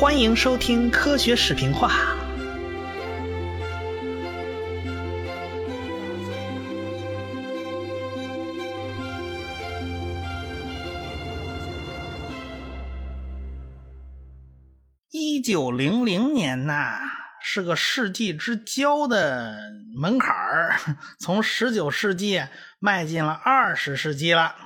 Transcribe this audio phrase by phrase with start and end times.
[0.00, 2.16] 欢迎收听科学视频化。
[15.10, 16.98] 一九零零年呐，
[17.42, 19.54] 是个世纪之交的
[19.94, 20.80] 门槛儿，
[21.20, 22.42] 从十九世纪
[22.78, 24.56] 迈进了二十世纪了。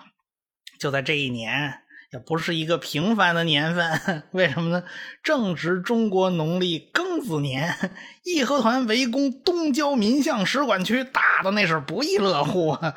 [0.79, 1.83] 就在这一年。
[2.14, 4.84] 也不是一个平凡的年份， 为什么呢？
[5.25, 7.90] 正值中国农历庚子年，
[8.22, 12.94] 义和团围攻东郊民巷使馆区，打的那是不亦乐乎啊。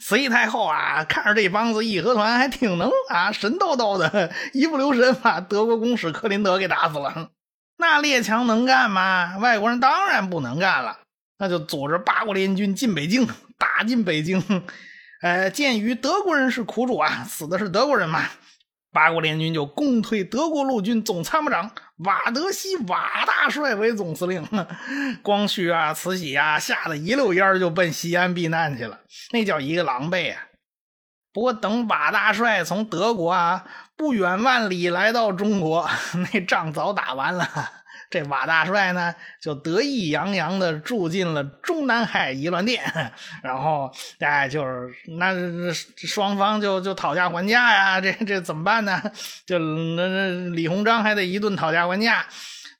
[0.00, 7.30] 慈禧太后啊，看着这帮子义和团还挺能啊，神叨叨的，一不留神把德国公使克林德给打死了。
[7.76, 9.36] 那列强能干吗？
[9.38, 11.00] 外国人当然不能干了，
[11.38, 13.26] 那就组织八国联军进北京，
[13.58, 14.40] 打进北京。
[15.24, 18.28] 呃，鉴于德国人是苦主啊，死的是德国人嘛。
[18.92, 21.70] 八国联军就共退德国陆军总参谋长
[22.04, 24.46] 瓦德西瓦大帅为总司令，
[25.24, 29.00] 光绪啊、慈禧啊吓得一溜烟就奔西安避难去了，
[29.32, 30.42] 那叫一个狼狈啊！
[31.32, 33.64] 不过等瓦大帅从德国啊
[33.96, 35.88] 不远万里来到中国，
[36.32, 37.48] 那仗早打完了。
[38.10, 42.82] 这瓦大帅呢，就得意洋洋的住进了中南海颐銮殿，
[43.42, 44.88] 然后哎，就是
[45.18, 45.32] 那
[45.96, 49.02] 双方就就讨价还价呀，这这怎么办呢？
[49.46, 52.26] 就那那李鸿章还得一顿讨价还价，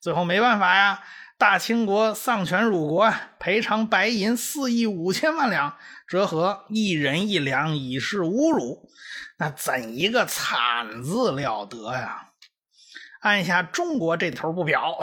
[0.00, 1.00] 最后没办法呀，
[1.36, 8.88] 大清国丧权辱国，赔偿白银四亿五千万两，折合一人一两，以示侮辱。
[9.36, 12.28] 那怎一个惨字了得呀！
[13.24, 14.98] 按下中国这头不表，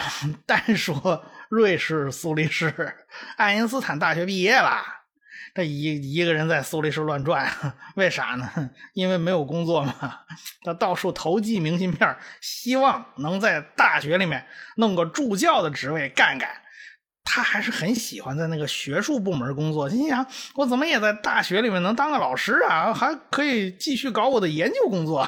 [0.46, 2.72] 单说瑞士苏黎世，
[3.36, 4.80] 爱因斯坦大学毕业了，
[5.56, 7.52] 他一一个人在苏黎世乱转，
[7.96, 8.70] 为啥呢？
[8.94, 10.20] 因为没有工作嘛，
[10.64, 14.46] 他到处投寄明信片，希望能在大学里面
[14.78, 16.48] 弄个助教的职位干干。
[17.24, 25.28] 他还是很喜欢在那个学术部门工作，心想我怎么也在大学里面能当个老师啊，还可以继续搞我的研究工作。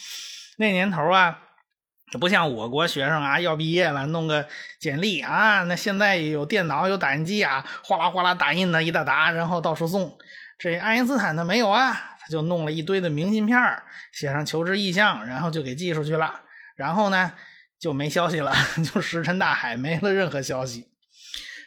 [0.58, 1.40] 那年头啊。
[2.10, 4.46] 这不像我国学生啊，要毕业了弄个
[4.78, 10.16] 简历啊，那现在有电脑有打印机啊，哗啦哗啦打印的一大沓，然后到处送。
[10.56, 13.58] 这爱因斯坦他没有啊，他就弄了一堆的明信片，
[14.12, 16.42] 写上求职意向，然后就给寄出去了。
[16.76, 17.32] 然后呢
[17.80, 18.54] 就没消息了，
[18.94, 20.88] 就石沉大海，没了任何消息。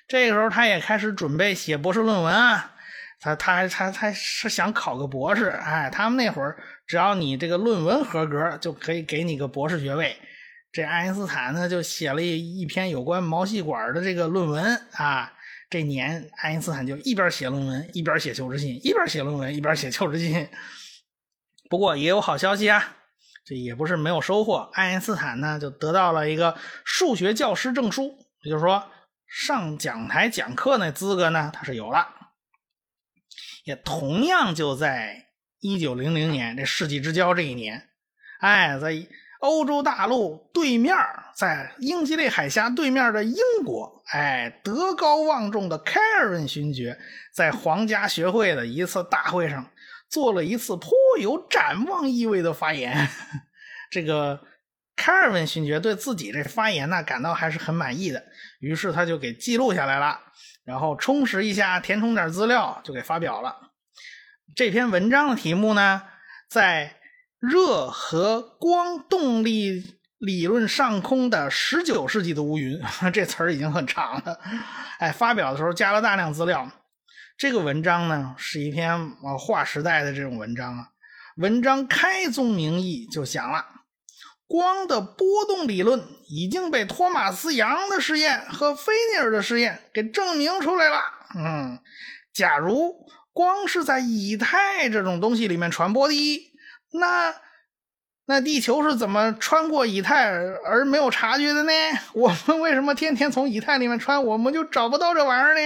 [0.08, 2.76] 这个时候他也开始准备写博士论文啊，
[3.20, 10.16] 他他还他他是想考个博士，哎，他们那会儿只要你这个论文合格，就可以给你个博士学位。
[10.72, 15.34] 这爱因斯坦呢，就写了一一篇有关毛细管的这个论文啊。
[15.70, 20.48] 这年，爱因斯坦就一边写论文，一边写求职信，一边写论文，一边写求职信。
[21.70, 22.96] 不过也有好消息啊，
[23.44, 24.70] 这也不是没有收获。
[24.74, 28.82] 爱因斯坦呢，就得到了一个数学教师证书，也就是说，
[29.28, 32.08] 上讲台讲课那资格呢，他是有了。
[33.68, 35.28] 也同样就在
[35.60, 37.90] 一九零零年这世纪之交这一年，
[38.40, 39.08] 哎，在。
[39.40, 40.96] 欧洲大陆对面，
[41.36, 46.98] 在英吉利海峡对面的英国，哎，德高望重的开尔文勋爵
[47.36, 49.72] 在皇家学会的一次大会上
[50.10, 50.90] 做了一次颇
[51.22, 53.08] 有展望意味的发言。
[53.92, 54.42] 这个
[54.96, 58.26] 开尔文勋爵对自己这发言呢感到还是很满意的，
[58.60, 60.20] 于是他就给记录下来了，
[60.68, 63.72] 然后充实一下，填充点资料，就给发表了。
[64.56, 66.04] 这篇文章的题目呢，
[66.48, 66.94] 在。
[67.40, 72.82] 热和光动力理论上空的十九世纪的乌云，
[73.14, 74.40] 这词儿已经很长了。
[74.98, 76.68] 哎，发表的时候加了大量资料。
[77.38, 80.88] 这个文章呢，是一篇啊划时代的这种文章啊。
[81.36, 83.64] 文章开宗明义就讲了，
[84.48, 91.02] 光的波动理论已经被托马斯杨的实验和菲涅尔的实验给证明出来了。
[91.36, 91.80] 嗯，
[92.34, 92.96] 假如
[93.34, 96.54] 光是在以太这种东西里面传播的。
[96.94, 97.36] 那
[98.26, 101.72] 那地球是怎么穿过以太而没有察觉的呢？
[102.14, 105.62] 我们为什么天天从以太里面穿，我们就找不到这玩意儿呢？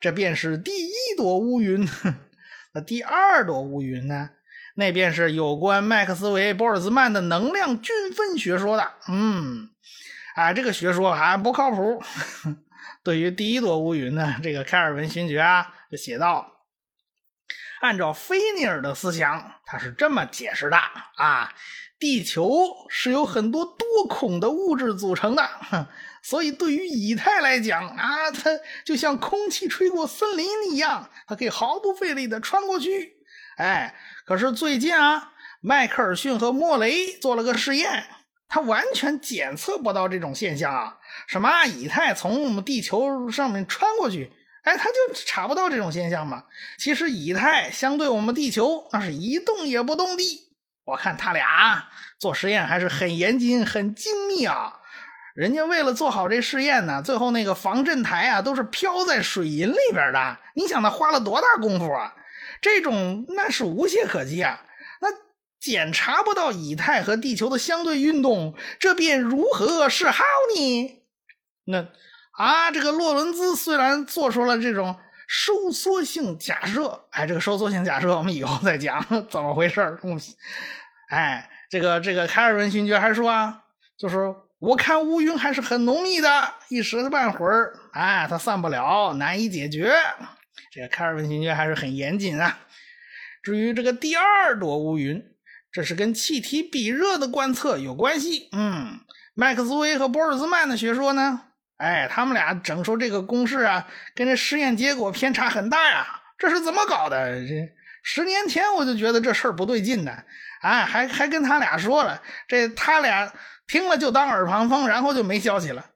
[0.00, 1.88] 这便是第一朵乌云。
[2.74, 4.30] 那第二朵乌云呢？
[4.74, 8.92] 那便是有关麦克斯韦、玻尔兹曼的能量均分学说的。
[9.08, 9.68] 嗯，
[10.34, 12.02] 啊，这个学说还不靠谱。
[13.04, 16.48] 对于第一朵乌云呢，这个开尔文勋爵啊就写道。
[17.80, 20.76] 按照菲涅尔的思想，他是这么解释的
[21.16, 21.52] 啊：
[21.98, 22.48] 地球
[22.88, 25.48] 是由很多多孔的物质组成的，
[26.22, 28.50] 所以对于以太来讲啊，它
[28.84, 33.16] 就像空气吹过森林一样，它可以毫不费力的穿过去。
[33.56, 33.92] 哎，
[34.26, 38.06] 可是最近啊，迈克尔逊和莫雷做了个实验，
[38.48, 40.98] 他完全检测不到这种现象啊！
[41.26, 44.32] 什么以太从我们地球上面穿过去，
[44.62, 44.94] 哎，他就
[45.26, 46.44] 查不到这种现象嘛？
[46.78, 50.48] 其实以太相对我们地球那是一动也不动的。
[50.84, 51.88] 我看他俩
[52.18, 54.80] 做实验还是很严谨、很精密啊！
[55.34, 60.36] 人家为了做好这试验呢，最后那个防震台啊都是漂在水银里边的。
[60.54, 62.14] 你想他花了多大功夫啊？
[62.62, 64.64] 这种那是无懈可击啊！
[65.02, 65.08] 那。
[65.62, 70.24] 检查不到以太和地球的相对运动，这便如何是好
[70.56, 71.04] 呢？
[71.66, 71.86] 那
[72.32, 74.96] 啊，这个洛伦兹虽然做出了这种
[75.28, 80.00] 收缩性假设，哎，这个收缩性假设我们以后再讲怎么回事儿。
[81.10, 83.62] 哎，这个这个凯尔文勋爵还说啊，
[83.96, 89.94] 就是我看乌云还是很浓密的，一时半会儿，哎，它散不了，难以解决。
[90.72, 92.58] 这个凯尔文勋爵还是很严谨啊。
[93.42, 95.28] 至于这个第二朵乌云。
[95.74, 98.50] 这是跟气体比热的观测有关系。
[98.52, 99.00] 嗯，
[99.32, 101.44] 麦克斯韦和玻尔兹曼的学说呢？
[101.78, 106.20] 哎，他们俩整出这个公式啊，跟这实验结果偏差很大呀。
[106.36, 107.40] 这是怎么搞的？
[107.46, 107.72] 这
[108.02, 110.12] 十年前我就觉得这事儿不对劲呢。
[110.60, 113.32] 哎，还还跟他俩说了，这他俩
[113.66, 115.86] 听了就当耳旁风，然后就没消息了。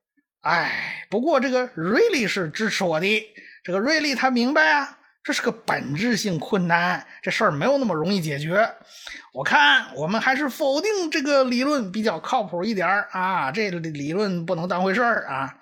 [0.40, 3.06] 哎，不过这个瑞利是支持我的。
[3.66, 4.98] 这个瑞利他明白啊。
[5.24, 8.76] 这是个本质性困难，这事儿没有那么容易解决。
[9.32, 15.58] 我看我们还是否定这个理论比较靠谱一点啊，这理论不能当回事儿啊。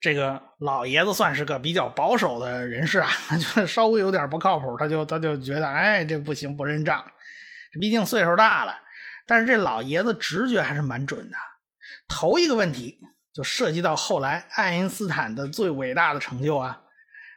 [0.00, 3.10] 这个老爷子算是个比较保守的人士啊，
[3.54, 7.04] 就稍微有点不靠谱，他就他就觉得，哎，这不行，不认账。
[7.78, 8.74] 毕竟岁数大了，
[9.26, 11.36] 但是这老爷子直觉还是蛮准的。
[12.08, 12.98] 头一个问题
[13.36, 16.80] 就涉及到后来爱因斯坦的最伟大的成就啊，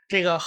[0.07, 0.39] 这个。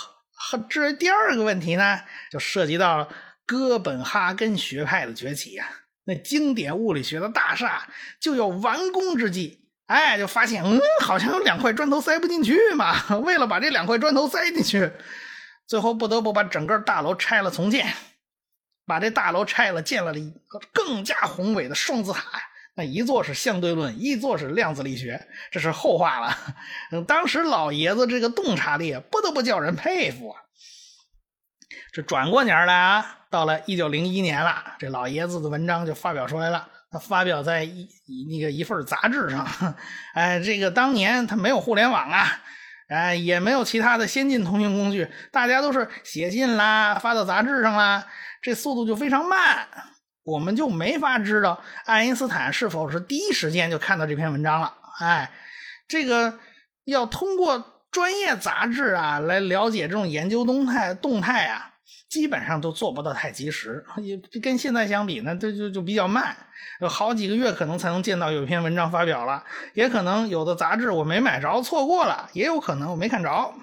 [0.44, 3.08] 和至于第二个问题呢，就涉及到
[3.46, 5.68] 哥本哈根学派的崛起呀。
[6.02, 7.86] 那经典物理学的大厦
[8.18, 13.18] 就要完工之际，哎，就发现，嗯，好像有两块砖头塞不进去嘛。
[13.22, 14.90] 为了把这两块砖头塞进去，
[15.68, 17.94] 最后不得不把整个大楼拆了重建，
[18.84, 22.44] 把这大楼拆了，建了一个更加宏伟的双子塔呀。
[22.74, 26.36] 那一座是相对论，一座是量子力学，这是后话了。
[27.06, 30.40] 当时老爷子这个洞察力不得不叫人佩服啊。
[31.92, 36.66] 这转过年来啊，到了一九零一年了，这老爷子的文章就发表出来了。
[36.90, 39.46] 他发表在一一那个一份杂志上。
[40.14, 42.26] 哎，这个当年他没有互联网啊，
[42.88, 48.06] 哎，也没有其他的先进通讯工具，大家都是写信啦，发到杂志上啦，
[48.40, 49.68] 这速度就非常慢。
[50.24, 54.74] 我们就没法知道爱因斯坦是否是第一时间就看到这篇文章了。
[55.00, 55.30] 哎，
[55.88, 56.38] 这个
[56.84, 61.74] 要通过专业杂志啊来了解这种研究动态动态啊，
[62.08, 63.84] 基本上都做不到太及时。
[64.00, 66.36] 也跟现在相比呢，这就就比较慢，
[66.80, 69.44] 有好几个月可能才能见到有一篇文章发表了。
[69.74, 73.54] 也可能有的杂志我没买着，错过了；也有可能我没看着。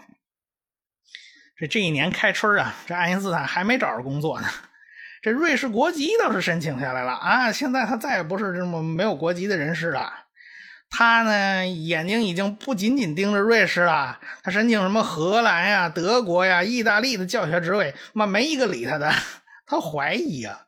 [1.58, 4.48] 这这一年开春啊，这爱因斯坦还没找着工作呢。
[5.22, 7.52] 这瑞士国籍倒是申请下来了啊！
[7.52, 10.14] 现在他再也不是这么没有国籍的人士了。
[10.90, 19.12] 他呢，眼睛已经不仅仅盯着瑞士了，他申请什么荷兰呀、德国呀、意大利的教学职位，妈没一个理他的。
[19.68, 20.66] 他怀疑啊，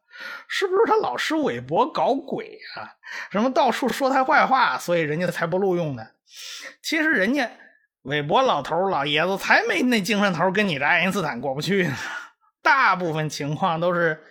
[0.50, 2.91] 是不是他老师韦伯搞鬼啊？
[3.31, 6.05] 什么到处说他坏话，所以人家才不录用呢？
[6.84, 7.50] 其实人家
[8.01, 11.96] 韦伯老头老爷子才没那精神头跟你这爱因斯坦过不去呢。
[12.62, 14.22] 大部分情况都是。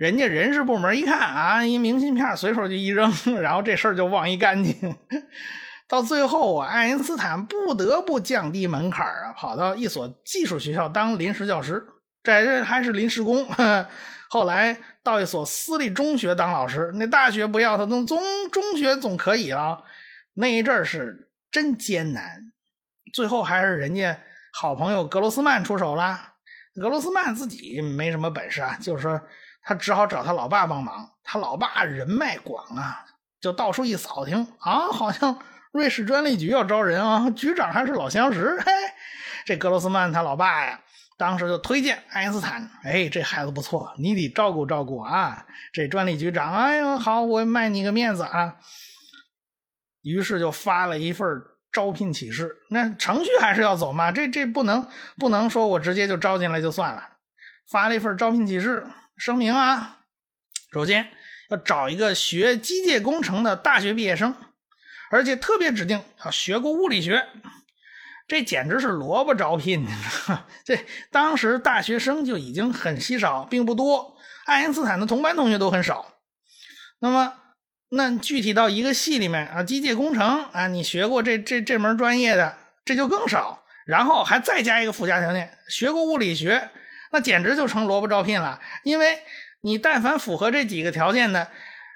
[0.00, 4.96] 人家人事部门一看啊，一明信片随手就一扔，然后这事儿就忘一干净。
[5.86, 11.86] 到最后啊，爱因斯坦不得不降低门槛啊，跑到一所技术学校当临时教师，
[12.22, 13.46] 这还是临时工。
[14.30, 18.18] 后来到一所私立中学当老师，那大学不要他，中中
[18.50, 19.84] 中学总可以了。
[20.32, 22.50] 那一阵是真艰难，
[23.12, 24.18] 最后还是人家
[24.54, 26.18] 好朋友格罗斯曼出手了。
[26.80, 29.20] 格罗斯曼自己没什么本事啊，就是说。
[29.62, 33.04] 他只好找他老爸帮忙，他老爸人脉广啊，
[33.40, 35.38] 就到处一扫听啊，好像
[35.72, 38.58] 瑞士专利局要招人啊，局长还是老相识。
[38.58, 38.72] 嘿，
[39.44, 40.80] 这格罗斯曼他老爸呀，
[41.16, 45.46] 当时就推荐爱因斯坦，哎，这孩子不错，你得照顾照顾啊。
[45.72, 48.56] 这专利局长，哎呦，好，我卖你个面子啊。
[50.02, 51.28] 于是就发了一份
[51.70, 54.88] 招聘启事，那程序还是要走嘛，这这不能
[55.18, 57.02] 不能说我直接就招进来就算了，
[57.70, 58.86] 发了一份招聘启事。
[59.20, 59.98] 声明啊，
[60.72, 61.10] 首先
[61.50, 64.34] 要找一个学机械工程的大学毕业生，
[65.10, 67.28] 而且特别指定要学过物理学。
[68.26, 69.86] 这简直是萝卜招聘！
[70.64, 74.16] 这当时大学生就已经很稀少，并不多。
[74.46, 76.14] 爱因斯坦的同班同学都很少。
[77.00, 77.34] 那么
[77.90, 83.64] 那具体到一个系里面啊，机械工程啊，你学过这这这门专业的，这就更少。
[83.84, 86.70] 然后还再加一个附加条件，学过物理学，
[87.10, 88.60] 那简直就成萝卜招聘了。
[88.84, 89.18] 因为
[89.60, 91.48] 你但凡符合这几个条件的，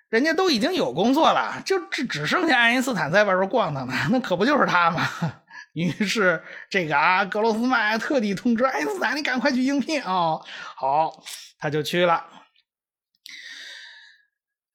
[0.08, 5.08] 人家都已经有工作了，就只只剩下爱因斯坦在外边逛荡呢，那可不就是他吗？
[5.72, 6.40] 于是
[6.70, 10.38] 这个啊，格罗斯曼特地通知爱因斯坦，你赶快去应聘啊！
[10.76, 11.22] 好，
[11.58, 12.24] 他就去了。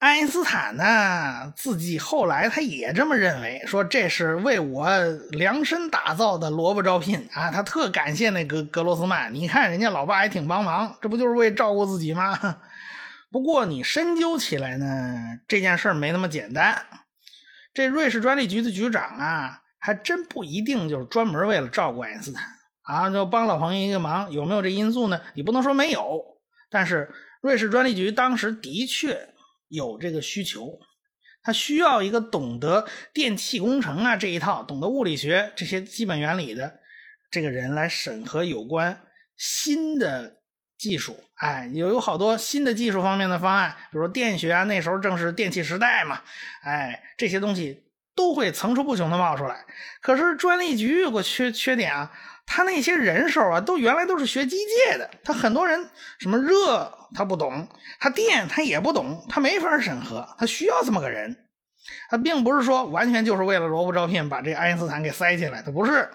[0.00, 4.88] 爱因斯坦呢，自己后来他也这么认为，说这是为我
[5.32, 7.50] 量身打造的萝卜招聘啊！
[7.50, 12.56] 他特感谢那个格罗斯曼，你看人家老爸也挺帮忙，这不就是为照顾自己吗？
[13.30, 16.82] 不过你深究起来呢，这件事没那么简单。
[17.74, 22.42] 这瑞士专利局的局长啊，还真不一定就是专门为了照顾爱因斯坦
[22.84, 25.20] 啊，就帮老朋友一个忙，有没有这因素呢？
[25.34, 26.22] 你不能说没有，
[26.70, 29.28] 但是瑞士专利局当时的确。
[29.70, 30.78] 有这个需求，
[31.42, 36.80] 他需要一个懂得电气工程啊这一套，懂得物理学这些基本原理的
[37.30, 39.00] 这个人来审核有关
[39.36, 40.40] 新的
[40.76, 41.24] 技术。
[41.36, 46.20] 哎，有有好多新的技术方面的方案，比如说电学啊，那时候正是电气时代嘛。
[46.62, 47.84] 哎，这些东西
[48.14, 49.64] 都会层出不穷的冒出来。
[50.02, 52.12] 可是专利局有个缺缺点啊。
[52.52, 55.88] 他那些人手啊，都原来都是学机械的，他很多人
[56.18, 57.68] 什么热他不懂，
[58.00, 61.36] 他电他也不懂，他没法审核，他需要这么个人。
[62.10, 66.10] 他并不是说完全就是为了萝卜招聘把这爱因斯坦给塞进来，他不是。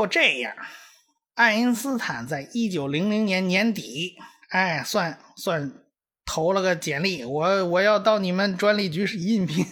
[0.00, 0.54] 就这样，
[1.34, 4.16] 爱因斯坦在一九零零年年底，
[4.48, 5.70] 哎，算算
[6.24, 9.66] 投了个简历，我我要到你们专利局是应聘，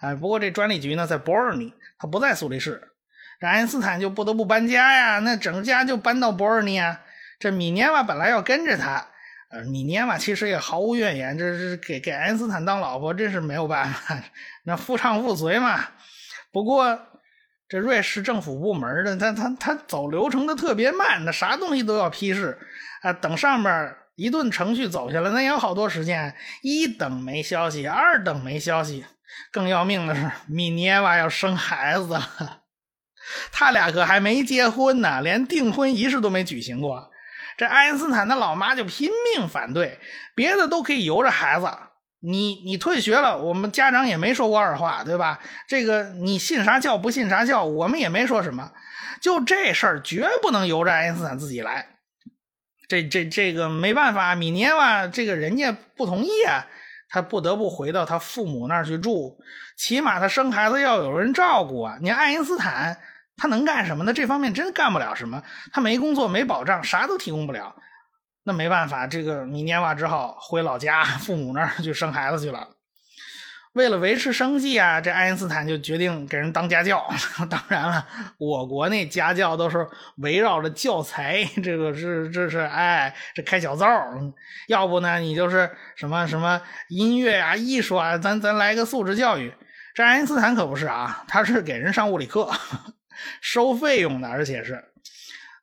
[0.00, 2.92] 哎，不过这专利局呢在伯尔尼，他不在苏黎世，
[3.40, 7.00] 这爱因斯坦就不得不搬家呀，那整家就搬到伯尔尼啊。
[7.40, 9.08] 这米涅瓦本来要跟着他，
[9.50, 14.22] 呃，米涅瓦其实也毫无怨言，这是给给爱因斯坦当老婆，真是没有办法，
[14.62, 15.88] 那夫唱妇随嘛。
[16.52, 17.00] 不过。
[17.68, 22.58] 这瑞士政府部门的，他他他走流程的特别慢，那啥东西都要批示
[23.02, 23.12] 啊。
[23.12, 26.34] 等上面一顿程序走下来，那也有好多时间。
[26.62, 29.04] 一等没消息，二等没消息，
[29.50, 32.62] 更要命的是，米涅娃要生孩子了。
[33.50, 37.10] 他俩可还没结婚呢，连订婚仪式都没举行过。
[37.58, 39.98] 这爱因斯坦的老妈就拼命反对，
[40.36, 41.66] 别的都可以由着孩子。
[42.20, 45.38] 你你退学了，我们家长也没说过二话，对吧？
[45.68, 48.72] 这个你信啥教不信啥教，我们也没说什么。
[49.20, 51.86] 就这事儿绝不能由着爱因斯坦自己来。
[52.88, 56.66] 这这这个没办法，米涅瓦这个人家不同意啊，
[57.08, 59.38] 他不得不回到他父母那儿去住。
[59.76, 61.98] 起码他生孩子要有人照顾啊。
[62.00, 62.98] 你爱因斯坦
[63.36, 64.12] 他能干什么呢？
[64.12, 65.42] 这方面真干不了什么，
[65.72, 67.76] 他没工作没保障，啥都提供不了。
[68.46, 72.68] 那没办法，这个米涅瓦只好回老家父母那儿去生孩子去了。
[73.72, 77.04] 为了维持生计啊，这爱因斯坦就决定给人当家教。
[77.50, 78.06] 当然了，
[78.38, 79.86] 我国那家教都是
[80.18, 83.86] 围绕着教材，这个是这是哎，这开小灶。
[84.68, 89.52] 要不呢，你就是什么什么音乐啊、艺术啊，咱咱来个素质教育。
[89.92, 92.50] 这爱因斯坦可不是啊，他是给人上物理课，
[93.42, 94.84] 收费用的，而且是。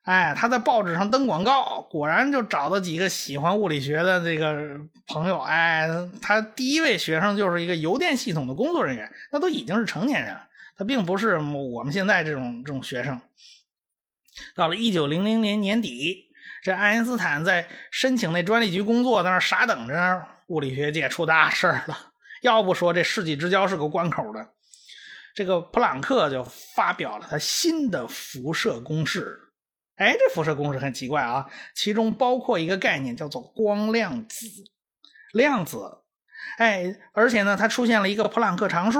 [0.03, 5.39] 哎，他在报纸上登广告，果然就找到几个喜欢物理学的这个朋友。
[5.39, 5.87] 哎，
[6.21, 13.19] 他第一位学生就是一个邮电系统的工作人员，那都已经是成年人了，他并不是我们现在这种这种学生。
[14.55, 16.25] 到了一九零零年年底，
[16.61, 20.27] 这爱因斯坦在申请那专利局工作，在那傻等着。
[20.47, 24.49] 物理学界出大事了，要不说这世纪之交是个关口的。
[25.33, 26.43] 这个普朗克就
[26.75, 29.39] 发表了他新的辐射公式。
[29.95, 34.47] 哎，这辐射公式很奇怪啊，其中包括一个概念叫做光量子。
[35.33, 36.03] 量子，
[36.57, 38.99] 哎，而且呢，它出现了一个普朗克常数。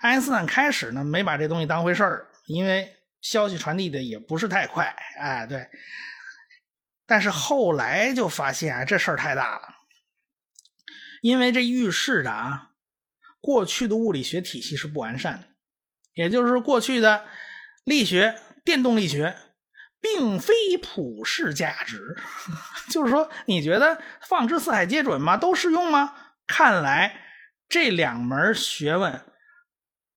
[0.00, 4.94] 爱因斯坦开始呢没把这东西当回事儿，因为消息传递的也不是太快。
[5.18, 5.68] 哎，对。
[7.06, 9.68] 但是后来就发现啊这事儿太大了，
[11.20, 12.70] 因为这预示着啊，
[13.40, 15.48] 过去的物理学体系是不完善的，
[16.14, 17.26] 也就是，过去的
[17.84, 19.36] 力学、电动力学。
[20.04, 22.14] 并非普世价值，
[22.92, 25.38] 就是说，你觉得放之四海皆准吗？
[25.38, 26.14] 都适用吗？
[26.46, 27.22] 看来
[27.70, 29.22] 这两门学问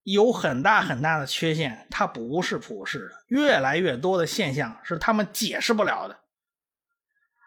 [0.02, 3.24] 有很大很大的缺陷，它不是普世的。
[3.28, 6.20] 越来越多的现象是他们解释不了的。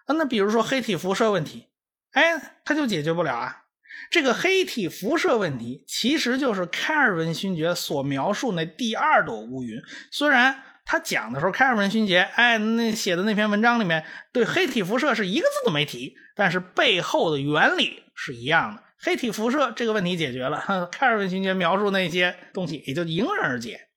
[0.08, 1.68] 那比如说黑体辐射问题，
[2.14, 3.66] 哎，它就解决不了啊。
[4.10, 9.80] 这个黑体辐射问题其实就是开尔文勋爵所描述那第二朵乌云，
[10.12, 10.64] 虽然。
[10.92, 18.84] 他讲的时候，开尔文勋爵，哎，那写的那篇文章里面，对黑体辐射是一个字都没提，但是背后的原理是一样的。
[19.00, 23.88] 黑体辐射这个问题解决了， 开尔文勋爵描述那些东西也就迎刃而解。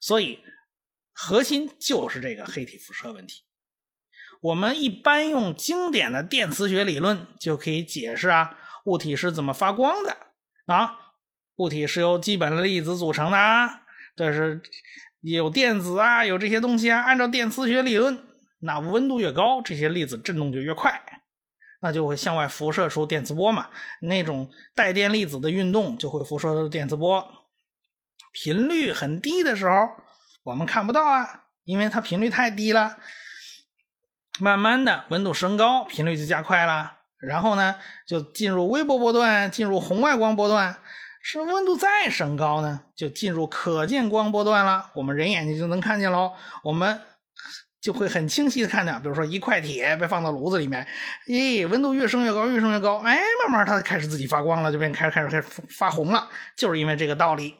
[0.00, 0.38] 所以，
[1.12, 3.42] 核心就是这个黑体辐射问题。
[4.40, 10.16] 我们一般用经典的电磁学理论就可以解释啊，物体是怎么发光的
[10.66, 10.94] 啊？
[11.56, 13.80] 物体是由基本粒子组成的啊，
[14.14, 14.62] 这是。
[15.32, 17.00] 有电子啊，有这些东西啊。
[17.00, 18.22] 按照电磁学理论，
[18.58, 21.00] 那温度越高，这些粒子振动就越快，
[21.80, 23.68] 那就会向外辐射出电磁波嘛。
[24.00, 27.26] 那种带电粒子的运动就会辐射出电磁波。
[28.32, 29.88] 频率很低的时候，
[30.42, 32.98] 我们看不到啊，因为它频率太低了。
[34.40, 40.76] 慢慢的，温度升高，频率就加快了，然后呢，就进入微波波段，进入红外光波段。
[41.26, 44.90] 是温度再升高呢，就进入可见光波段了。
[44.92, 46.34] 我们人眼睛就能看见喽。
[46.62, 47.00] 我们
[47.80, 50.86] 就会很清晰的看到，比如说一块铁被放到炉子里面，
[51.26, 57.54] 咦，温度越升越高，越升越高，哎，慢慢它开始自己发光了，就变开始开始开始发红了，就是因为这个道理。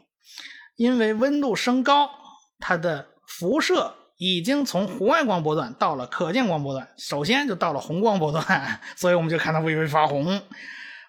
[0.77, 2.11] 因为温度升高，
[2.59, 10.43] 它的辐射已经从红外光波段到了可见光波段，首先就到了红光波段，所以我们就看到微微发红。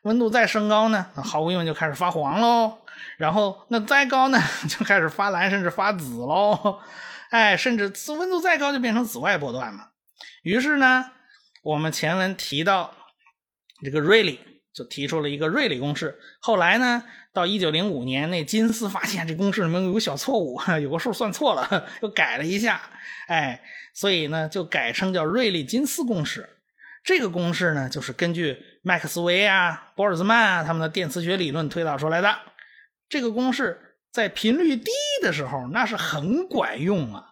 [0.05, 2.77] 温度再升高呢，那毫无疑问就开始发黄喽。
[3.17, 4.39] 然后那再高呢，
[4.69, 6.79] 就开始发蓝，甚至发紫喽。
[7.31, 9.87] 哎，甚至温度再高就变成紫外波段嘛。
[10.43, 11.11] 于是呢，
[11.63, 12.93] 我们前文提到
[13.83, 14.39] 这个瑞利
[14.73, 16.19] 就提出了一个瑞利公式。
[16.39, 22.79] 后来呢，到一九零五年，那金斯发现这公式里面有个小错误， 有个数算错了，又改了一下。
[23.27, 23.59] 哎，
[23.95, 26.47] 所以呢，就改称叫瑞利金斯公式。
[27.03, 28.57] 这个公式呢，就是根据
[28.87, 32.37] 麦克斯韦啊、玻尔兹曼啊他们的电磁学理论推导出来的。
[33.09, 34.91] 这个公式在频率低
[35.23, 37.29] 的时候，那是很管用啊！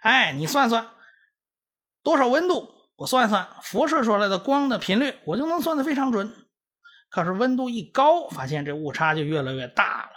[0.00, 0.88] 哎，你算算
[2.02, 6.32] 多少温度，我算算辐射出来的光的频率，我就能算得非常准。
[7.10, 10.08] 可是温度一高，发现这误差就越来越大了。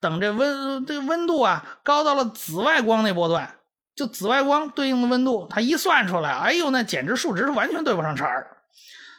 [0.00, 3.58] 等这温这温度啊高到了紫外光那波段。
[3.96, 8.58] 就紫外光对应的温度，它一算出来，哎呦，那简直数值是完全对不上茬儿。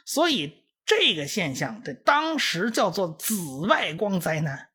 [0.04, 4.68] 所以这个现象在当时叫做紫外光灾难。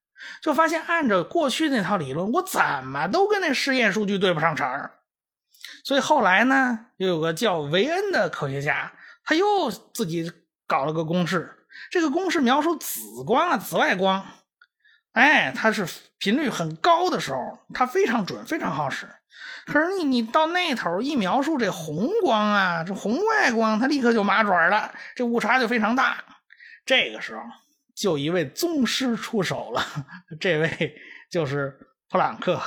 [0.43, 4.99] 就发现按照过去那套理论，我怎么都跟那实验数据对不上茬儿。
[5.83, 8.93] 所以后来呢，又有个叫维恩的科学家，
[9.23, 10.31] 他又自己
[10.67, 11.65] 搞了个公式。
[11.89, 14.23] 这个公式描述紫光啊，紫外光，
[15.13, 15.87] 哎，它是
[16.19, 19.07] 频率很高的时候，它非常准，非常好使。
[19.65, 26.23] 可是你你到那头一描述这红光啊，这红外光，它立刻就麻爪了，这误差就非常大。
[26.85, 27.43] 这个时候，
[27.95, 29.83] 就一位宗师出手了，
[30.39, 30.95] 这位
[31.29, 31.77] 就是
[32.09, 32.59] 普朗克。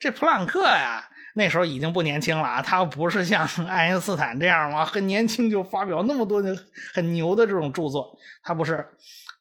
[0.00, 6.56] 这普朗克呀，那时候已经不年轻了啊，他不是像爱因斯坦这样嘛，很年轻就发表那么多的
[6.92, 8.88] 很牛的这种著作，他不是，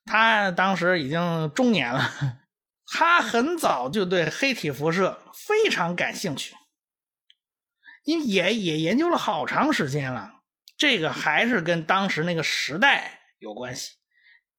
[0.05, 2.01] 他当时已经中年了。
[2.95, 6.53] 他很早就对黑体辐射非常感兴趣，
[8.03, 10.41] 因也也研究了好长时间了。
[10.77, 13.93] 这个还是跟当时那个时代有关系，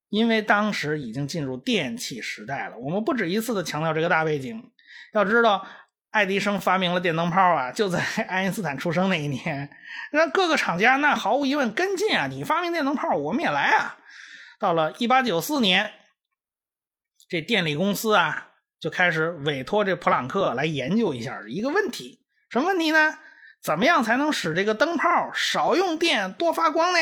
[0.08, 2.76] 因为当时已经进入电气时代了。
[2.78, 4.72] 我们不止一次的强调这个大背景。
[5.12, 5.64] 要知道，
[6.10, 9.70] 爱迪生发明了电灯泡啊，就在爱因斯坦出生那一年。
[10.10, 13.96] 那各个厂家那毫无疑问跟进啊，你发明电灯泡，我们也来啊。
[14.58, 15.92] 到了一八九四年。
[17.28, 23.18] 这电力公司啊，就开始委托这普朗克来研究一下一个问题，什么问题呢？
[23.62, 26.98] 怎么样才能使这个灯泡少用电多发光呢？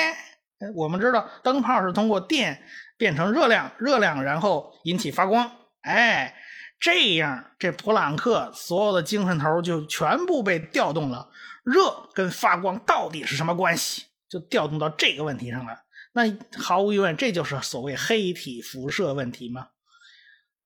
[0.76, 2.62] 我们知道灯泡是通过电
[2.96, 5.50] 变成热量，热量然后引起发光。
[5.80, 6.36] 哎，
[6.78, 11.30] 这样这普朗克所有的精神头就全部被调动了。
[11.64, 14.04] 热跟发光到底是什么关系？
[14.28, 15.82] 就调动到这个问题上了。
[16.12, 16.22] 那
[16.56, 19.66] 毫无疑问，这就是所谓黑体辐射问题吗？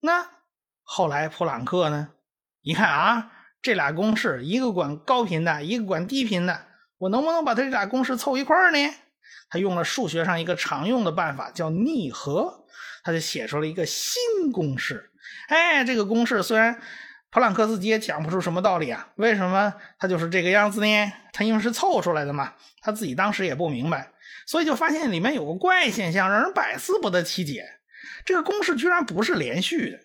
[0.07, 0.27] 那
[0.83, 2.09] 后来普朗克呢？
[2.63, 3.33] 一看啊。
[3.63, 6.67] 这俩公式，一个管高频的，一个管低频的，
[6.99, 8.79] 我能不能把它这俩公式凑一块儿呢？
[9.51, 12.65] 他用了数学上一个常用的办法，叫逆合，
[13.03, 15.11] 他就写出了一个新公式。
[15.49, 16.81] 哎，这个公式虽然
[17.31, 21.13] 普朗克自己也讲不出什么道理啊，为什么他就是这个样子呢？
[21.33, 24.13] 他因为是凑出来的嘛，他自己当时也不明白，
[24.47, 27.76] 所以就发现里面有个怪现象，让人百思不得其解。
[28.27, 30.01] 这个公式居然不是连续的。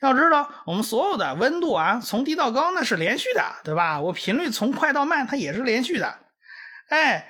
[0.00, 4.00] 要知道，我们所有的温度啊，从低到高那是连续的，对吧？
[4.00, 6.18] 我频率从快到慢，它也是连续的。
[6.88, 7.26] 哎，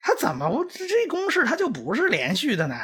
[0.00, 2.76] 它怎么这公式它就不是连续的呢？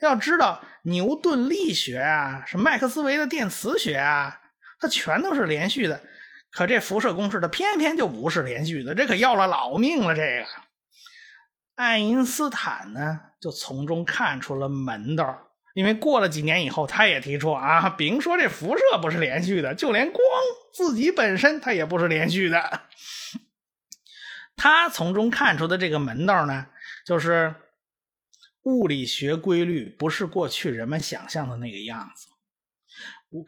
[0.00, 4.40] 要知道，牛顿力学啊，是麦克斯韦的电磁学啊，
[4.78, 6.00] 它全都是连续的。
[6.52, 10.14] 可这辐射公式它偏偏就不是连续的，这可要了老命了。
[10.14, 10.46] 这个
[11.74, 15.50] 爱因斯坦呢，就从中看出了门道。
[15.74, 20.24] 因为过了几年以后，他也提出啊，别说这辐射不是连续的，就连光
[20.72, 22.82] 自己本身它也不是连续的。
[24.56, 26.68] 他从中看出的这个门道呢，
[27.04, 27.56] 就是
[28.62, 32.28] 物理学规律不是过去人们想象的那个样子，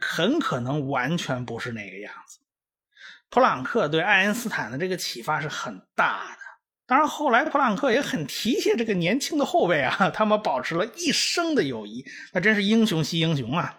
[0.01, 2.39] 很可能完全不是那个样子。
[3.29, 6.36] 普朗克对爱因斯坦的这个启发是很大的。
[6.87, 13.75] 当然，后来普朗克也很提携这个年轻的后辈啊，他们保持了一生的友谊，那真是英雄惜英雄啊！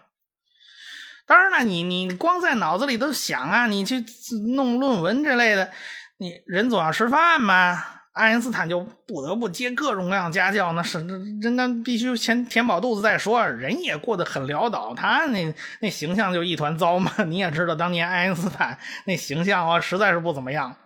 [1.26, 4.04] 当然了，你你光在脑子里头想啊，你去
[4.54, 5.70] 弄论文之类的，
[6.18, 7.82] 你人总要吃饭嘛。
[8.12, 10.98] 爱因斯坦就不得不接各种各样家教，那是
[11.40, 13.46] 人那必须先填饱肚子再说。
[13.46, 17.12] 人也过得很潦倒，他那那形象就一团糟嘛。
[17.26, 20.76] 你也知道，当年爱因斯坦那形象啊，实在是不怎么样。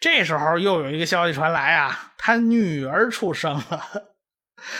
[0.00, 4.14] 这时候又有一个消息传来啊，他女儿出生了，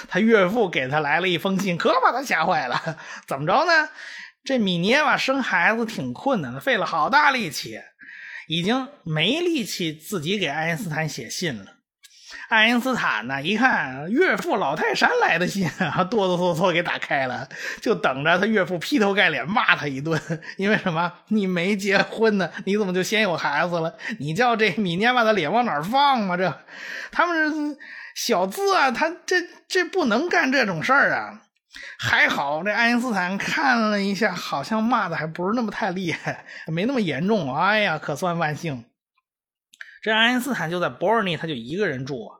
[0.08, 2.96] 他岳父给他来了一封信，可把他吓坏了。
[3.26, 3.88] 怎么着呢？
[4.44, 7.80] 这米涅瓦生孩子挺困难的，费了好大力气，
[8.46, 11.77] 已经没力气自己给爱因斯坦写信了。
[12.48, 13.42] 爱因斯坦呢？
[13.42, 17.46] 一看岳父老泰山来的信啊，哆哆嗦嗦给打开了，
[17.82, 20.18] 就等着他岳父劈头盖脸骂他一顿。
[20.56, 21.12] 因为什么？
[21.28, 22.50] 你没结婚呢？
[22.64, 23.94] 你怎么就先有孩子了？
[24.18, 26.38] 你叫这米涅瓦的脸往哪放嘛？
[26.38, 26.60] 这
[27.12, 27.78] 他们是
[28.14, 29.36] 小资啊，他这
[29.68, 31.42] 这不能干这种事儿啊。
[31.98, 37.54] 还好这爱因斯坦看了一下，好像骂的还不是那么太厉害，没那么严重。
[37.54, 38.86] 哎呀，可算万幸。
[40.00, 42.37] 这爱因斯坦就在伯尔尼，他就一个人住。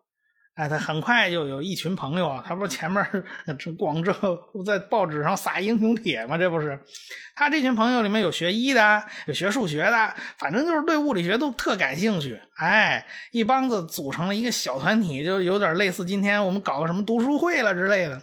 [0.58, 3.00] 哎，他很快就有一群朋友啊，他不是前面
[3.56, 4.12] 这广州
[4.66, 6.36] 在报纸上撒英雄帖吗？
[6.36, 6.76] 这不是，
[7.36, 12.40] 他这群朋友里面有学医的，有学数学的，反正就是对物理学都特感兴趣。
[12.56, 18.20] 哎，一帮子组成了一个小团体，就有点类似今天我们搞个什么读书会了之类的。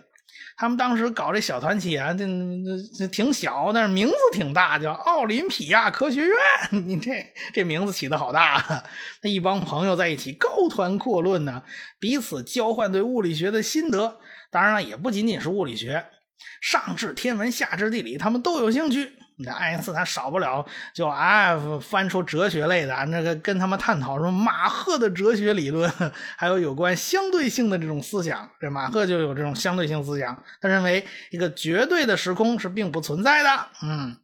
[0.58, 6.34] 他们当时搞这小团体啊，这这这挺小，但是名字挺大，叫奥林匹亚科学院。
[6.88, 7.12] 你这
[7.54, 8.84] 这名字起的好大！
[9.22, 11.64] 那一帮朋友在一起高谈阔论呢，
[12.00, 14.18] 彼此交换对物理学的心得。
[14.50, 16.06] 当然了，也不仅仅是物理学，
[16.62, 19.12] 上至天文，下至地理，他们都有兴趣。
[19.38, 25.92] 那爱因斯坦少不了就啊翻出哲学类的，那个跟他们探讨什么马赫的哲学理论，
[26.38, 28.50] 还有有关相对性的这种思想。
[28.62, 33.50] 这马赫就有这种相对性思想，他认为一个绝对的时空是并不存在的。
[33.84, 34.16] 嗯，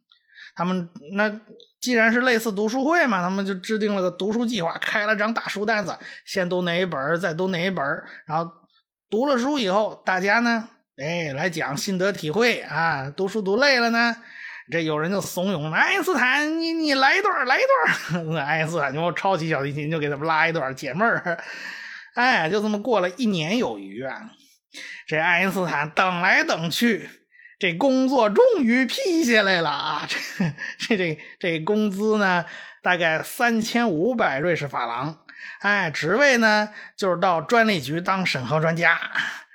[0.54, 1.30] 他们那
[1.78, 5.94] 既然是类似读书会嘛，他们就制定了个读书计划，开了张大书单子，
[6.24, 7.84] 先读哪一本，再读哪一本，
[8.24, 8.50] 然后
[9.10, 13.12] 读了书以后，大家呢，哎，来讲心得体会啊。
[13.14, 14.16] 读书读累了呢。
[14.70, 17.62] 这有人就怂恿爱因斯坦，你你来一段，来一
[18.12, 18.36] 段。
[18.46, 21.42] 爱因斯坦就抄起小提琴，就给他们拉一段解闷儿。
[22.14, 24.30] 哎，就这么过了一年有余啊。
[25.06, 27.10] 这爱因斯坦等来等去，
[27.58, 30.06] 这工作终于批下来了啊。
[30.78, 32.44] 这这这这工资呢，
[32.82, 35.18] 大概三千五百瑞士法郎。
[35.60, 38.98] 哎，职位呢，就是到专利局当审核专家。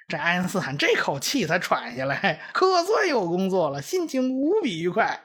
[0.07, 5.19] 这爱因斯坦这口气才喘下来，可算有工作了，心情无比愉快。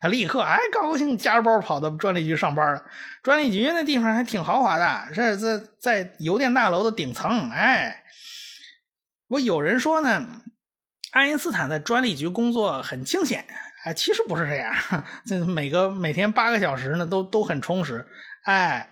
[0.00, 2.84] 他立刻哎高高兴，夹着包跑到专利局上班了。
[3.22, 7.50] 专利局那地方还挺豪华的，这在在邮电大楼的顶层。
[7.50, 8.04] 哎，
[9.28, 10.26] 我有人说呢，
[11.12, 13.44] 爱因斯坦在专利局工作很清闲。
[13.84, 14.74] 哎，其实不是这样，
[15.26, 18.06] 这每个每天八个小时呢，都都很充实。
[18.44, 18.88] 哎，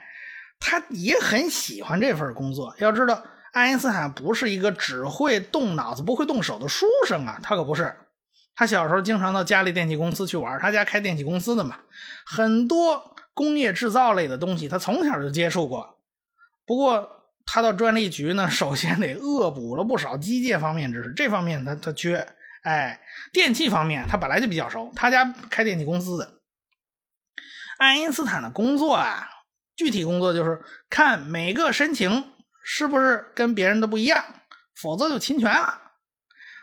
[0.58, 2.74] 他也很喜欢这份工作。
[2.78, 7.94] 要知道，爱因斯坦不是一个只会动脑子不会动手的书生啊，他可不是。
[8.54, 11.78] 他小时候经常到家里电器公司去玩，他家开电器公司的嘛，
[12.26, 15.98] 很多工业制造类的东西他从小就接触过。
[16.66, 17.08] 不过
[17.46, 22.26] 他到专利局呢，首先得恶补了不少机械方面知识，这方面他他缺。
[22.62, 23.00] 哎，
[23.32, 26.34] 电器方面他本来就比较熟，他家开电器公司的。
[27.78, 29.28] 爱因斯坦的工作啊，
[29.74, 32.32] 具体工作就是看每个申请
[32.62, 34.24] 是不是跟别人的不一样，
[34.74, 35.80] 否则就侵权了。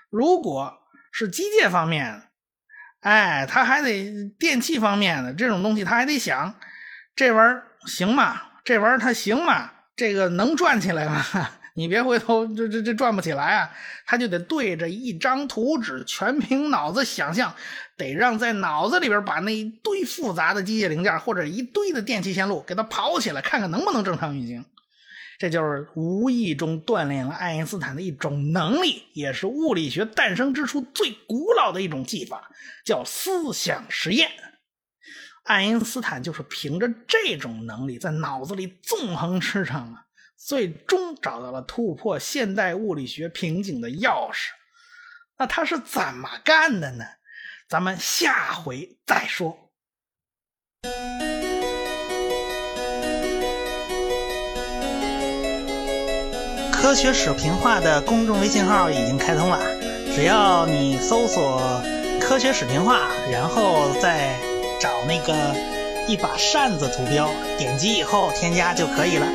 [0.09, 0.79] 如果
[1.11, 2.23] 是机械方面，
[3.01, 6.55] 哎，他还得电器方面的这种东西，他还得想
[7.15, 8.41] 这玩意儿行吗？
[8.63, 9.71] 这玩意儿它行吗？
[9.95, 11.23] 这个能转起来吗？
[11.75, 13.71] 你别回头，这这这转不起来啊！
[14.05, 17.55] 他就得对着一张图纸，全凭脑子想象，
[17.95, 24.65] 得让在脑子里边把那一堆复杂的机械零件或者一堆的电气线路给它跑起来，看看能不能正常运行。
[25.39, 32.51] 这就是无意中锻炼了爱因斯坦的一种能力，也是物理学诞生之初最古老的一种技法，
[32.85, 34.29] 叫思想实验。
[35.45, 40.05] 爱因斯坦就是凭着这种能力，在脑子里纵横驰骋啊。
[40.37, 44.49] 最终找到了突破现代物理学瓶颈的钥匙，
[45.37, 47.05] 那他是怎么干的呢？
[47.67, 49.71] 咱们下回再说。
[56.81, 59.59] 科学史评话的公众微信号已经开通了，
[60.15, 61.83] 只要你搜索
[62.21, 64.39] “科学史评话”，然后再
[64.79, 65.53] 找那个
[66.07, 69.27] 一把扇子图标，点击以后添加就可以了。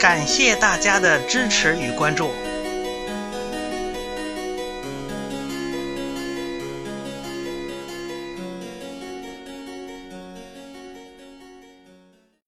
[0.00, 2.30] 感谢大家的支持与关注。